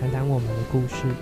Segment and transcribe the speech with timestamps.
[0.00, 1.12] 谈谈我们的故事。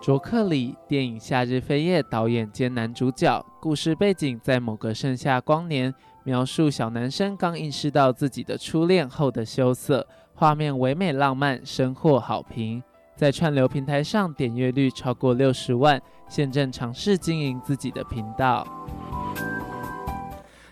[0.00, 10.04] 卓克里电影《夏日飞夜》导演兼男主角，故事背景在某个盛夏光年，描述小男生刚意识到自己的初恋后的羞涩。
[10.34, 12.82] 画面唯美浪漫，深获好评，
[13.14, 18.66] 在串流平台上点阅率超过六十万，现正尝试经营自己的频道。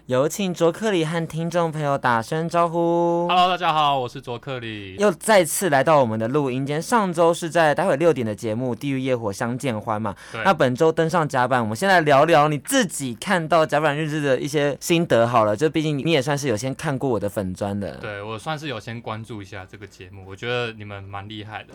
[0.09, 3.29] 有请卓克里和听众朋友打声招呼。
[3.29, 6.81] Hello，大家好，我是卓克里，又再次来到我们的录音间。
[6.81, 10.15] 上周是在待会六点的节目《地狱夜火相见欢》嘛？
[10.33, 10.41] 对。
[10.47, 15.55] 那本周登上甲板，我们先来聊聊你自己看到甲板日志的一些心得好了。
[15.55, 17.97] 就毕竟你也算是有先看过我的粉砖的。
[17.97, 21.75] 对，我算是有先关注一下这个节目，我觉得你们蛮厉害的。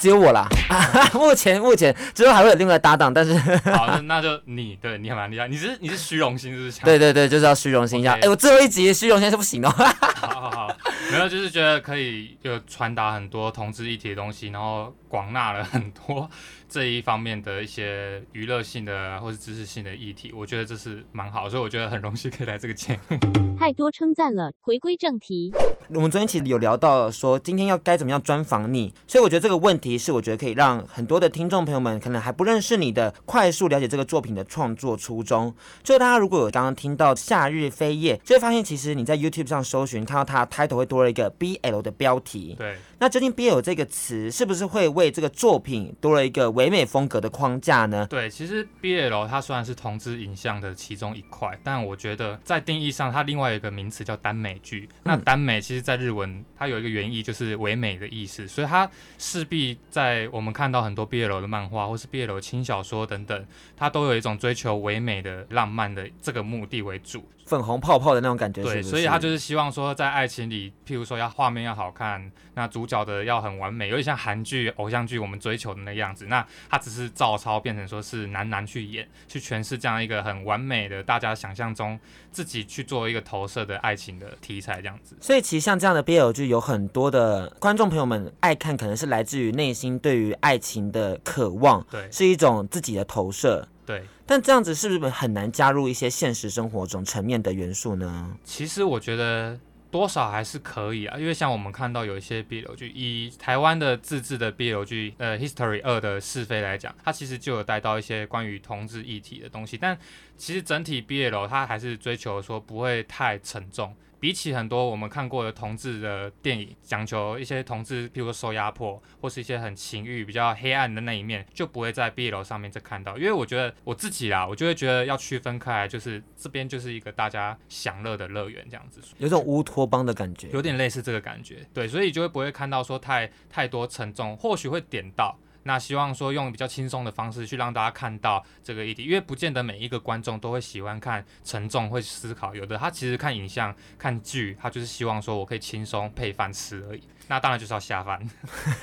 [0.00, 0.48] 只有我啦，
[1.12, 3.34] 目前目前之后还会有另外搭档，但是
[3.70, 5.46] 好，那 那就你，对你还蛮厉害。
[5.46, 6.80] 你是你是虚荣心是不是？
[6.84, 8.12] 对对对，就是要虚荣心一下。
[8.14, 9.70] 哎 Okay.、欸，我最后一集虚荣心是不行的。
[9.70, 9.84] 好
[10.28, 10.76] 好好，
[11.10, 16.28] 没有，就是觉得可以就传达很多同志一体的东西，然后广纳了很多。
[16.68, 23.16] 这一方面的一些娱乐性的或是知识性的议题，我觉得这是蛮好，所以我觉得很荣幸可以来这个节目。
[23.56, 25.52] 太多称赞了，回归正题。
[25.90, 35.54] 我们昨天其实有聊到说，今天要该怎么样专访你，所以我觉得这个问题是我觉得可以让很多的听众朋友们可能还不认识你的，快速了解这个作品的创作初衷。
[35.84, 42.56] 就大家如果有刚刚听到《夏日飞夜》，就会发现其实你在 YouTube 上搜寻，看到它 title 会多了一个 BL 的标题。
[42.58, 42.76] 对。
[42.98, 48.06] 那究竟 BL 这个词是不是会为这个作品多了一个唯美风格的框架呢？
[48.10, 54.88] 对，其实 BL 它虽然是同志影像的其中一块，但我觉得在定义上，它另外一个名词叫耽美剧。
[55.04, 63.46] 那耽美其实在日文它有一个原意就是唯美的意思，所以它势必在我们看到很多 BL 的漫画或是 BL 轻小说等等，
[63.76, 67.22] 它都有一种追求唯美的浪漫的这个目的为主。
[67.46, 68.74] 粉红泡泡的那种感觉是是？
[68.74, 76.26] 对，所以他就是希望说，在爱情里，譬如说要画面要好看，那主角的要很完美，有点像韩剧、偶像剧我们追求的那个样子。
[76.26, 81.98] 那他只是照抄，变成说是男男去演，去诠释这样一个很完美的，大家想象中
[82.32, 85.16] 自己去做一个投射的爱情的题材这样子。
[85.20, 93.68] 所以其实像这样的 BL 剧，有很多的观众朋友们爱看，可能是来自于内心对于爱情的渴望，对，是一种自己的投射。
[93.86, 98.36] 对，但这样子是不是很难加入一些现实生活中层面的元素呢？
[98.44, 99.58] 其实我觉得
[99.90, 109.96] 多少还是可以啊，因为像我们看到有一些 BL 剧，以台湾的自制的 BL 剧，呃，History 二的是非来讲，它其实就有带到一些关于同志议题的东西，但
[110.36, 113.94] 其实整体 BL 它还是追求说不会太沉重。
[114.26, 123.16] 比起很多我们看过的同志的电影，讲求一些同志，譬如说受压迫，或是一些很情欲比较黑暗的那一面，就不会在 BL 上面再看到。
[123.16, 131.64] 因为我觉得我自己啦，我就会觉得要区分开来，就是这边就是一个大家享乐的乐园这样子，有种乌托邦的感觉，有点类似这个感觉。
[131.72, 135.38] 对，所以就会不会看到说太太多沉重，或许会点到。
[135.66, 142.54] 那希望说用比较轻松的方式去让大家看到这个议题，因为不见得每一个观众都会喜欢看沉重，会思考。
[142.54, 147.02] 有的他其实看影像、看剧，他就是希望说我可以轻松配饭吃而已。
[147.28, 148.20] 那当然就是要下饭，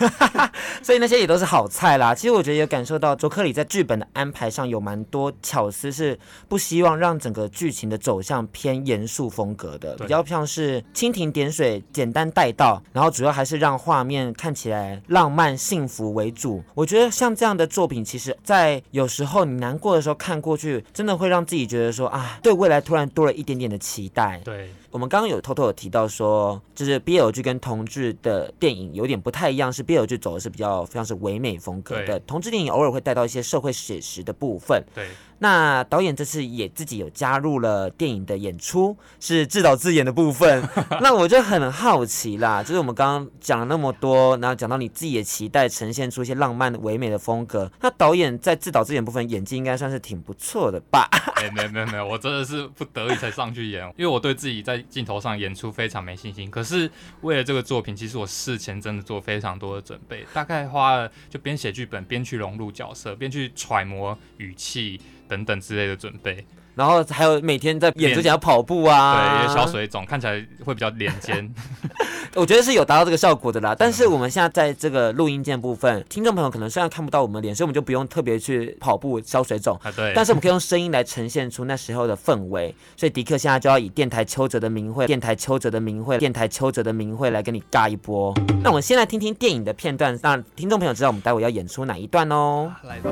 [0.83, 2.13] 所以那些也都是好菜啦。
[2.13, 16.61] 其实我觉得也感受到卓克里在剧本的安排上有蛮多巧思，是不希望让整个剧情的走向偏严肃风格的，比较像是蜻蜓点水、简单带到，然后主要还是让画面看起来浪漫幸福为主。
[16.73, 24.41] 我觉得像这样的作品，其实在有时候你难过的时候看过去，真的会让自己觉得说啊，对未来突然多了一点点的期待。
[24.43, 24.69] 对。
[24.93, 34.83] 我们刚刚有偷偷有提到说，就是 BL 剧跟同志的电影有点不太一样，是 BL 剧走的是比较非常是唯美风格的，同志电影偶尔会带到一些社会写实的部分。
[34.93, 35.07] 对。
[35.43, 40.63] 那导演这次也自己有加入了电影的演出，是自导自演的部分。
[41.01, 47.69] 那我就很好奇啦，就是我们刚刚讲了那么多，然后讲到你自己的期待，呈现出一些浪漫唯美的风格。
[47.81, 51.09] 那导演在自导自演部分演技应该算是挺不错的吧？
[51.53, 56.49] 没有没有没有，我真的是不得已才上去演，因为我对自己在镜头上演出非常没信心。
[56.49, 56.89] 可是
[57.19, 65.01] 为了这个作品，其实我事前真的做非常多的准备，大概花了就边写剧本边去融入角色，边去揣摩语气。
[65.33, 66.45] 等等之类的准备，
[66.75, 70.33] 然后还有每天在演之前要跑步啊，对，小水肿看起来
[70.63, 71.51] 会比较脸尖。
[72.35, 73.75] 我觉得是有达到这个效果的啦。
[73.77, 79.79] 但是我们现在在这个录音键部分，听众朋友可能虽然看不到我们脸，所以我们就不用特别去跑步消水肿。
[79.83, 80.13] 啊，对。
[80.15, 82.73] 但是我们可以用声音来呈现出那时候的氛围。
[82.95, 88.33] 所以迪克现在就要以电台邱泽的名讳，电台邱泽的名讳，电台邱泽的名讳来跟你尬一波。
[88.63, 92.71] 那我们先来听听电影的片段，让听众朋友知道我们待会要演出哪一段哦。
[92.83, 93.11] 来吧。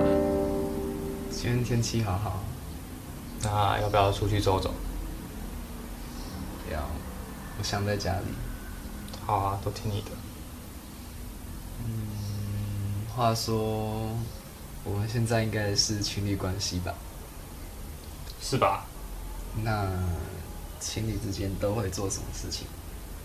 [1.42, 2.40] 今天天气好好。
[3.42, 4.72] 那要不要出去走走？
[6.64, 6.80] 不要，
[7.58, 8.28] 我想在家里。
[9.26, 10.12] 好啊，都听你的。
[11.84, 14.16] 嗯，话说，
[14.84, 16.94] 我们现在应该是情侣关系吧？
[18.40, 18.86] 是吧？
[19.64, 19.90] 那
[20.80, 22.68] 情侣之间都会做什么事情？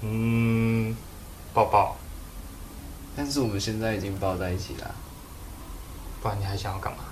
[0.00, 0.96] 嗯，
[1.52, 1.98] 抱抱。
[3.14, 4.94] 但是我们现在已经抱在一起了，
[6.22, 7.04] 不然你还想要干嘛？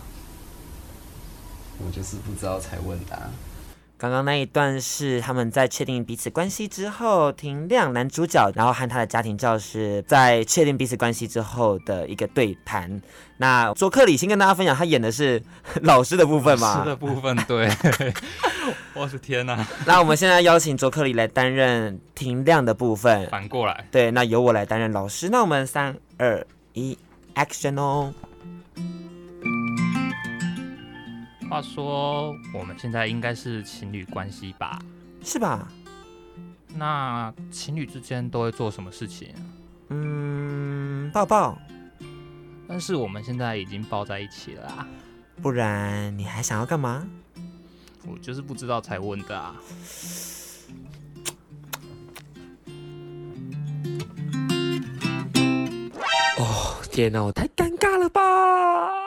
[1.78, 3.30] 我就是不知道才问的。
[3.96, 13.00] 刚刚那一段是他们在确定彼此关系之后，庭亮男主角，然后和他的家庭教师在确定彼此关系之后的一个对谈。
[13.38, 15.40] 那卓克里先跟大家分享，他演的是
[15.82, 16.78] 老师的部分嘛？
[16.78, 17.70] 老师的部分，对。
[18.94, 19.66] 我的天哪！
[19.86, 23.86] 那我们现在邀请卓克里来担任庭亮的部分，反过来。
[23.90, 25.28] 对，那由我来担任老师。
[25.30, 26.44] 那我们三二
[26.74, 26.98] 一
[27.34, 28.12] ，Action 哦！
[31.48, 34.78] 话说，我们现在应该是情侣关系吧？
[35.22, 35.68] 是吧？
[36.76, 39.32] 那情侣之间都会做什么事情？
[39.90, 41.56] 嗯，抱抱。
[42.66, 44.88] 但是我们现在已经抱在一起了啊！
[45.40, 47.06] 不然你还想要干嘛？
[48.06, 49.54] 我就是不知道才问的啊！
[56.38, 59.03] 哦，天哪，我太尴尬了吧！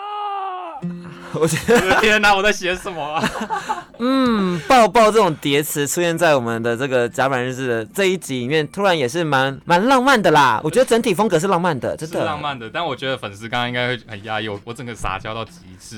[1.40, 3.24] 我觉得 天哪，我在写什么啊？
[4.00, 10.62] 嗯，抱抱这种叠词出现在我们的这个甲板日志的这一集里面，突然也是蛮蛮浪漫的啦。
[10.64, 12.20] 我觉得整体风格是浪漫的，真的。
[12.20, 15.98] 是浪漫的，但我觉得粉丝刚刚应该会很压抑，我整个撒娇到极致，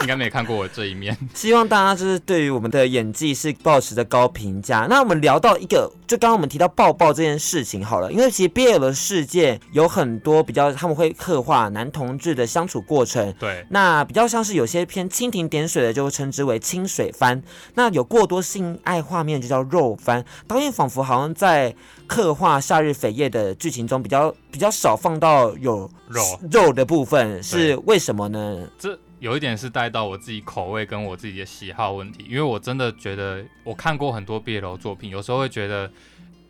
[0.00, 1.16] 应该没看过我这一面。
[1.34, 4.86] 希望大家就是对于我们的演技是保持着高评价。
[4.90, 13.32] 那我们聊到一个，就刚刚我们提到抱抱这件事情好了，因为其实 BL 的世界有很多比较，他们会刻画男同志的相处过程。
[13.38, 14.86] 对，那比较像是有些。
[14.86, 17.42] 偏蜻蜓点水的就会称之为清水番，
[17.74, 20.24] 那有过多性爱画面就叫肉番。
[20.46, 21.74] 导演仿佛好像在
[22.06, 28.68] 刻画《夏日扉页》的剧情中比较比较少放到有肉肉的部分，是为什么呢？
[28.78, 35.90] 这有一点是带到我自己口味跟我自己的喜好问题，因为我真的觉得我看过很多 BL 作品，有时候会觉得。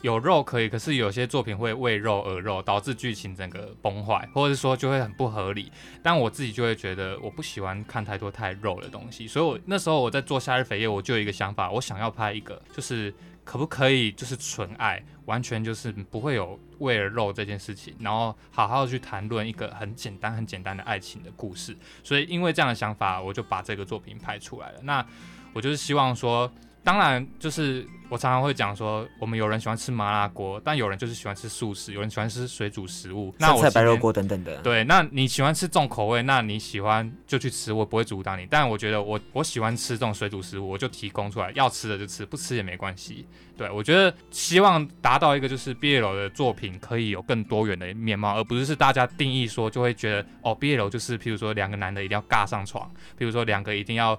[0.07, 5.73] 有肉可以，可是有些作品会为肉而肉，导致剧情整个崩坏，或者是说就会很不合理。
[6.01, 13.13] 但我自己就会觉得，我不喜欢看太多太肉的东西，所以我那时候我在做《夏日扉页》，我就有一个想法，我想要拍一个，就是
[13.43, 21.77] 可不可以就是纯爱，完全就是不会有为了肉这件事情，然后好好去谈论一个很简单很简单的爱情的故事。
[22.05, 24.79] 所以因为这样的想法，我就把这个作品拍出来了。
[24.85, 25.05] 那
[25.53, 26.49] 我就是希望说。
[26.87, 34.57] 当然，就是我常常会讲说，我们有人喜欢吃麻辣锅，但有人就是喜欢吃素食，有人喜欢吃水煮食物，那我菜白肉锅等等的。
[34.59, 38.47] 对，那你喜欢吃重口味，那你喜欢就去吃，我不会阻挡你。
[38.49, 43.27] 但我觉得我我喜欢吃这种水煮食物，我就提供出来，要吃的就吃，不吃也没关系。
[43.57, 54.17] 对，我觉得希望达到一个就是 BL 的作品可以有更多元的面貌，而不是是大家定义说就会觉得哦，BL 就是譬如说两个男的一定要尬上床，譬如说两个一定要。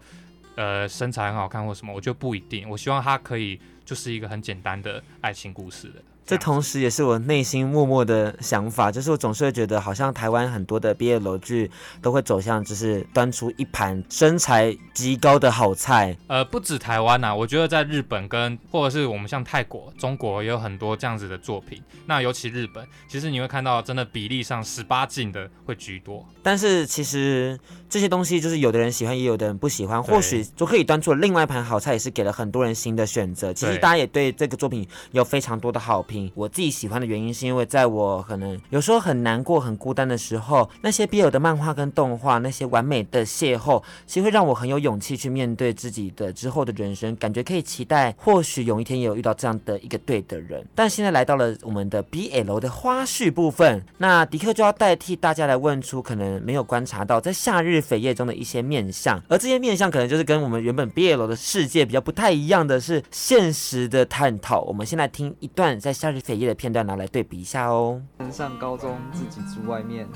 [0.58, 2.68] 呃，身材很好看或什么，我觉得不一定。
[2.68, 6.02] 我希望它可以就是一个很简单的爱情故事的。
[6.28, 16.18] 这同时也是我内心默默的想法，就是我总是会觉得，好像台湾很多的毕业楼剧都会走向，就是端出一盘身材极高的好菜。
[16.28, 21.82] 呃，不止台湾呐、啊，我觉得在日本跟或者是我们像泰国、中国也有很多这样子的作品。
[22.06, 26.28] 那尤其日本，其实你会看到真的比例上十八禁的会居多。
[26.44, 27.58] 但是其实
[27.90, 30.04] 这些东西就是有的人喜欢，也有的人不喜欢。
[30.04, 33.54] 或许就可以端出另外一盘好菜，也是给了很多人新的选择。
[33.54, 36.17] 其实大家也对这个作品有非常多的好评。
[36.36, 50.66] 我自己喜欢的原因是因为在我可能有时候很难过、很孤单的时候，那些 BL 的漫画跟动画，那些完美的邂逅，其实会让我很有勇气去面对自己的之后的人生，感觉可以期待，或许有一天也有遇到这样的一个对的人。
[50.74, 64.62] 但现在来到了我们的 BL 的花絮部分，那迪克就要代替大家来问出可能没有观察到在夏日扉页中的一些面相，而这些面相可能就是跟我们原本 BL 的世界比较不太一样的是现实的探讨。
[64.62, 68.02] 我们先来听一段在夏日扉页的片段拿来对比一下哦。
[68.32, 70.08] 上高中自己住外面，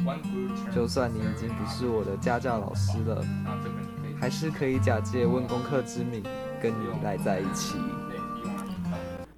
[0.74, 3.24] 就算你已经不是我的家教老师了，
[4.20, 6.24] 还是可以假借问功课之名，
[6.62, 7.76] 跟你赖在一起。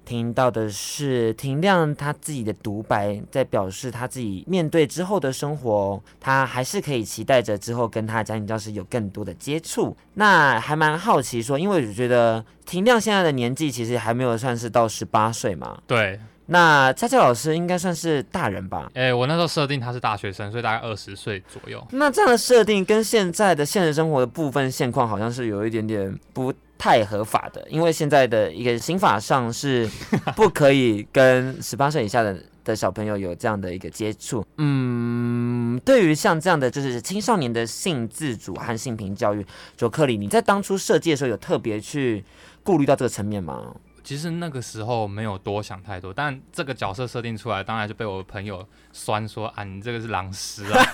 [0.04, 9.96] 听到的是婷亮他自己的独白，在表示他自己面对之后的生活，他还是可以期待着之后跟他家庭教师有更多的接触。
[10.12, 15.80] 那还蛮好奇说，因为我觉得婷亮现在的年纪其实还没有算是到十八岁嘛。
[15.86, 16.20] 对。
[16.46, 18.90] 那佳佳老师应该算是大人吧？
[18.94, 21.84] 哎、欸，我那时候设定他是大学生，所以大概二十岁左右。
[21.92, 29.88] 那这样的设定跟现在的现实生活的部分现况好像是有一点点不太合法的，因为现在的一个刑法上是
[30.36, 34.44] 不可以跟十八岁以下的的小朋友有这样的一个接触。
[34.58, 39.46] 嗯，对于像这样的就是青少年的性自主和性平教育，
[39.78, 42.22] 卓克里，你在当初设计的时候有特别去
[42.62, 43.74] 顾虑到这个层面吗？
[44.04, 50.84] 其实那个时候没有多想太多，但这个角色设定出来，当然就被我朋友酸说啊，你这个是狼师啊，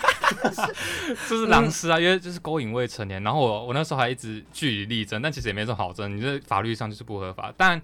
[1.28, 3.22] 这是狼师啊，因为就是勾引未成年。
[3.22, 7.52] 然后我我那时候还一直据理力争，但其实也没什么好争，你这法律上就是不合法。
[7.56, 7.82] 但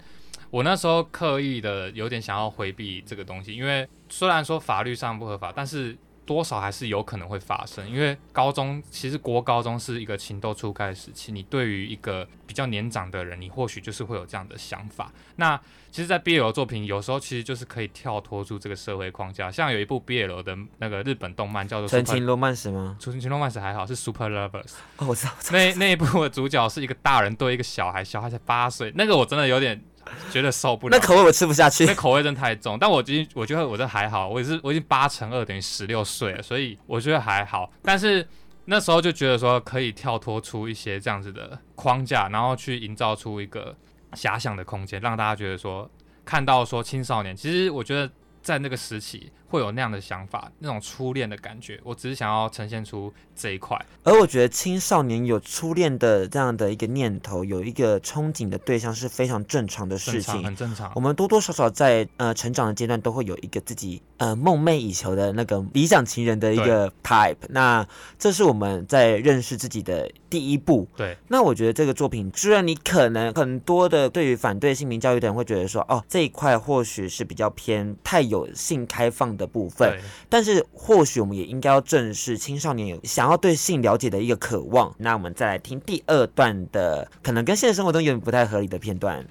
[0.50, 5.98] 我那时候刻意的有点想要回避这个东西，因为虽然说法律上不合法，但是。
[6.26, 15.10] 多少还是有可能会发生，因为高中其实国高中是一个情窦初开的时期，你对于一个比较年长的人，你或许就是会有这样的想法。
[15.36, 15.58] 那
[15.90, 22.96] 其实，在 BL 作品有时候其实就是可以跳脱出这个社会框架，像有一部 BL 的那个日本动漫叫做《纯情罗曼史》吗？
[23.00, 24.72] 纯情罗曼史还好，是 Super Lovers。
[24.98, 25.32] 哦，我知道。
[25.52, 29.82] 那那一部的主角是一个大人对一个小孩，小孩才八岁，那个我真的有点。
[30.30, 32.78] 觉得受不了，那口味我吃不下去，那口味真太重。
[32.78, 37.70] 但我今天我觉得我这还好，我也是我已经八乘二等于十六岁了，所以我觉得还好。
[37.82, 38.26] 但是
[38.66, 43.74] 那时候就觉得说可以跳脱出一些这样子的框架，然后去营造出一个
[44.12, 45.90] 遐想的空间，让大家觉得说
[46.24, 48.10] 看到说青少年，其实我觉得
[48.46, 49.32] 在那个时期。
[49.48, 51.80] 会有那样的想法，那种初恋的感觉。
[51.84, 53.80] 我只是想要呈现出这一块。
[54.02, 60.90] 而我觉得青少年有初恋的这样的一个念头，有一个憧憬的对象是非常正常的事情，正，很正常。
[60.96, 67.36] 我们多多少少在呃成长的阶段都会有一个自己呃梦寐以求的那个理想情人的一个 type。
[67.48, 67.86] 那
[68.18, 70.86] 这是我们在认识自己的第一步。
[70.96, 71.16] 对。
[71.28, 84.94] 那我觉得这个作品，虽然你可能很多的对于反对性平教育的人会觉得说，哦，这一块或许是比较偏太有性开放的部分，但是或许我们也应该要正视青少年有想要对性了解的一个渴望。
[84.98, 89.24] 那我们再来听第二段的，可能跟现实生活中有点不太合理的片段，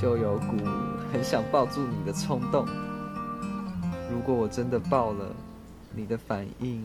[0.00, 0.56] 就有股
[1.12, 2.66] 很想抱住你的冲动。
[4.10, 5.34] 如果我真的爆了，
[5.94, 6.84] 你的反应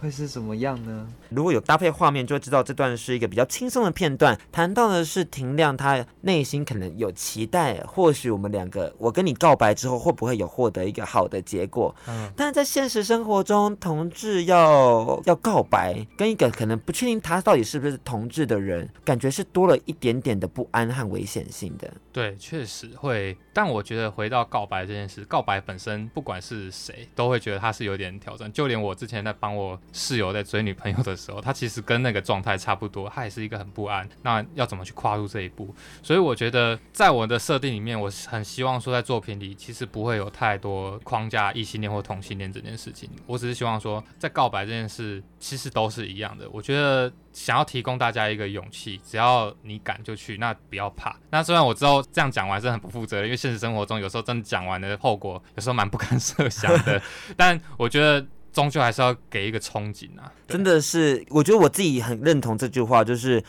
[0.00, 1.08] 会是什么样呢？
[1.28, 4.38] 如果有搭配画面，就会知道这段是一个比较轻松的片段。
[4.52, 11.94] 谈到的是庭亮，他内心可能有期待，或许我们两个，我跟你告白之后，会不会有获得一个好的结果？
[12.06, 21.92] 嗯，但是在现实生活中，同志要要告白，跟一个可能不确定他到底是不是同志的人，感觉是多了一点点的不安和危险性的。
[22.12, 23.36] 对，确实会。
[23.52, 28.52] 但我觉得回到告白这件事，告白本身，不管是谁，都会觉得他是有点挑战。
[28.52, 34.08] 就连我之前在帮我室友在追女朋友的时候，他其实跟那个状态差不多，他也是一个很不安。
[34.22, 35.74] 那要怎么去跨入这一步？
[36.02, 43.08] 所以我觉得，在我的设定里面，我很希望说，在作品里其实不会有太多框架异性恋或同性恋这件事情。
[43.26, 46.48] 我只是希望说，在告白这件事，其实都是一样的。
[46.50, 51.16] 我觉得想要提供大家一个勇气，只要你敢就去，那不要怕。
[51.30, 57.00] 那虽然我知道这样讲完是很不负责任，因为现实生活中有时候真的讲完的后果，有时候蛮不堪设想的。
[57.36, 58.26] 但我觉得。
[58.52, 60.32] 终究还是要给一个憧憬啊！
[60.46, 63.42] 真的是，我觉得我自己很认同这句话，就是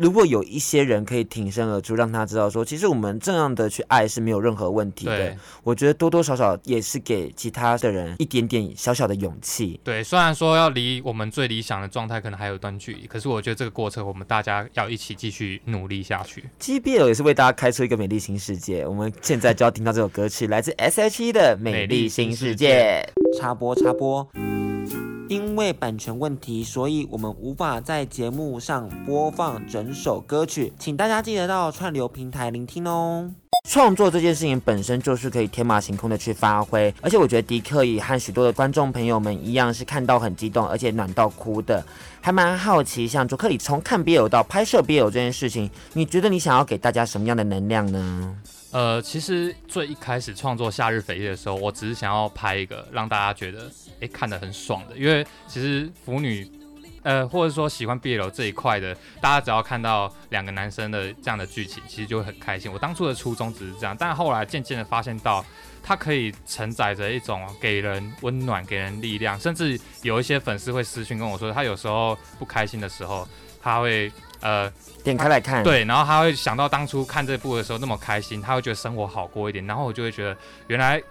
[0.00, 5.14] 如果有一些人可以挺身而出，让他知道说，其实我们这样的去爱是没有任何问题的。
[5.14, 9.78] 对，我觉得多多少少也是给其他的人一点点小小的勇气。
[9.84, 16.44] 对，虽然说要离我们最理想的状态可能还有一段距离，可是我觉得这个过程我们大家要一起继续努力下去。
[16.58, 18.86] GBL 也是为大家开出一个美丽新世界。
[18.86, 23.06] 我们现在就要听到这首歌曲，来自 S.H.E 的《美丽新世界》。
[23.38, 24.26] 插播插播，
[25.30, 33.30] 因为版权问题，所以我们无法在节目上播放整首歌曲，请大家记得到串流平台聆听哦。
[33.68, 41.84] 创作这件事情本身就是可以天马行空的去发挥，而且我觉得迪克也和许多的观众朋友们一样，是看到很激动，而且暖到哭的，
[42.20, 48.34] 还蛮好奇，像卓克里从看 BL 到拍摄 BL 这件事情，你觉得你想要给大家什么样的能量呢？
[48.72, 56.48] 呃，其实最一开始创作《夏日扉页》的时候，我只是想要拍一个让大家觉得诶看得很爽的，因为其实腐女
[57.02, 62.70] 呃，或者说喜欢 BL 这一块的，大家只要看到两个男生的这样的剧情，其实就会很开心。
[62.70, 65.44] 我当初的初衷只是这样，但后来渐渐的发现到，
[65.82, 73.26] 它可以承载着一种给人温暖、给人力量，甚至有一些粉丝会私信跟我说，他有时候不开心的时候，
[73.62, 74.70] 他会呃
[75.02, 81.02] 点开来看，对，然后他会想到当初看这部的时候那么开心，他会觉得生活好过一点，然后我就会觉得原来。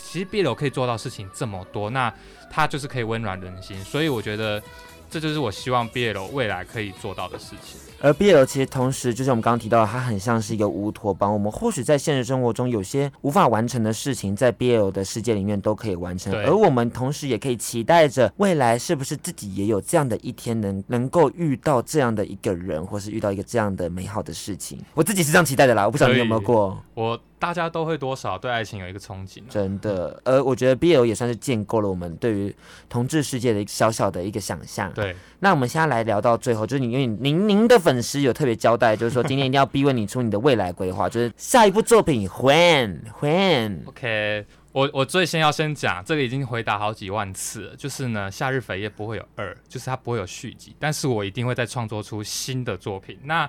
[0.00, 2.12] 其实 BL 可以做到事情这么多，那
[2.48, 4.62] 他就是可以温暖人心，所以我觉得
[5.10, 7.80] 这就是我希望 BL 未来可以做到的事情。
[8.00, 11.32] 而 BL 其实同时，就像我们刚刚提到，它很像是一个乌托邦。
[11.32, 16.32] 我们或许在现实生活中有些无法完成的事情，在 BL 的世界里面都可以完成。
[16.32, 24.78] 而我们同时也可以期待着未来，是不是自己也有这样的一天能，能能够遇到这样的一个人，或是遇到一个这样的美好的事情。
[24.94, 26.80] 我自己是这样期待的啦，我不知道你有没有过。
[26.94, 30.20] 我大家都会多少对爱情有一个憧憬，真的。
[30.24, 32.54] 呃我觉得 BL 也算是建构了我们对于
[32.88, 34.92] 同志世界的一个小小的一个想象。
[34.92, 35.14] 对。
[35.40, 43.86] 那我们现在来聊到最后，就是你因为您您的粉丝有特别交代，就是说今天一定要逼问你出你的未来规划，就是下一部作品 when when。
[43.86, 53.16] OK，我我最先要先讲这个已经回答好几万次了，就是呢，夏日扉页不会有二，就是它不会有续集，但是我一定会再创作出新的作品。
[53.22, 53.48] 那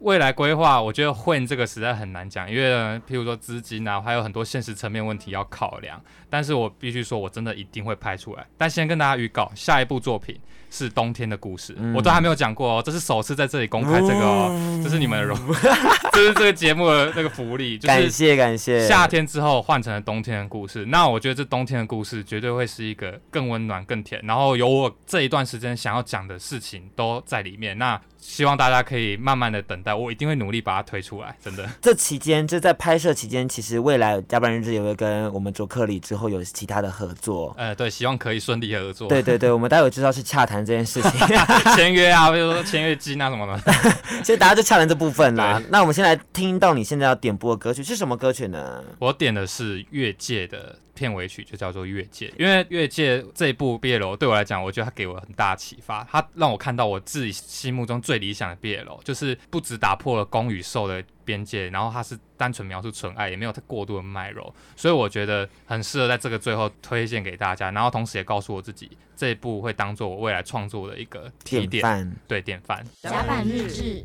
[0.00, 2.62] 未来规划，我觉得 when 这个实在很难讲，因为，
[3.08, 6.00] 譬如说资金啊，还有很多现实层面问题要考量。
[6.28, 8.46] 但是我必须说，我真的一定会拍出来。
[8.56, 10.38] 但先跟大家预告，下一部作品
[10.70, 15.36] 是冬天的故事，嗯、我都还没有讲过哦，这是首次在这里公开这个哦，嗯、这是你们的荣，
[16.12, 18.86] 这是这个节目的那个福利，就是感谢感谢。
[18.86, 27.76] 夏天之后换成了冬天的故事，那我觉得这冬天的故事绝对会是一个更温暖、更甜，然后有我这一段时间想要讲的事情都在里面。
[27.76, 31.68] 那希望大家可以慢慢的等待，我一定会努力把它推出来，真的。
[31.80, 37.54] 这期间就在拍摄期间，其实未来加班日志也会跟我们卓克里之后有其他的合作。
[37.56, 39.08] 呃，对，希望可以顺利合作。
[39.08, 41.10] 对对对，我们待会知道是洽谈这件事情，
[41.76, 43.72] 签约啊，比如说签约金啊什么的。
[44.22, 45.62] 其实大家就洽谈这部分啦。
[45.70, 48.82] 那我们先来听到你现在要点播的歌曲是什么歌曲呢？
[48.98, 50.76] 我点的是越界的。
[50.94, 72.84] 片尾曲就叫做《越界》，因为《越界》这一部 BL 对我来讲，我觉得它给我很大启发，它让我看到我自己心目中最理想的 BL，就是不只打破了攻与受的边界，然后它是单纯描述纯爱，也没有太过度的卖肉，所以我觉得很适合在这个最后推荐给大家，然后同时也告诉我自己，这一部会当做我未来创作的一个提点，典范对，典范。
[73.02, 74.04] 甲板日志，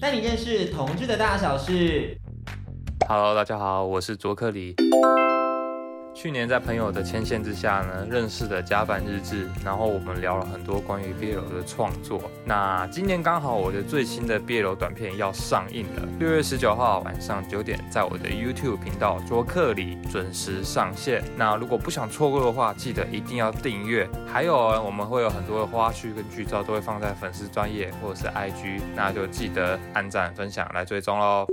[0.00, 2.18] 带你认识同志的大小事。
[3.08, 4.74] Hello，大家好，我是卓克里。
[6.20, 12.20] 去年在朋友的牵线之下呢，认识的甲板日志，然后我们聊了很多关于 BL 的创作。
[12.44, 21.22] 那今年刚好我的最新的 BL 短片要上映了，六月十九号晚上九点，在我的 YouTube 频道桌客里准时上线。
[21.36, 24.04] 那如果不想错过的话，记得一定要订阅。
[24.26, 31.46] 还有我们会有很多的花絮跟剧照都会放在粉丝专页或者是 IG，那就记得按赞分享来追踪喽。